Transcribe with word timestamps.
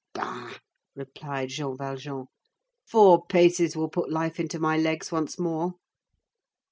"Bah!" 0.15 0.53
replied 0.95 1.49
Jean 1.49 1.77
Valjean, 1.77 2.25
"four 2.87 3.23
paces 3.27 3.77
will 3.77 3.87
put 3.87 4.09
life 4.11 4.39
into 4.39 4.57
my 4.57 4.75
legs 4.75 5.11
once 5.11 5.37
more." 5.37 5.75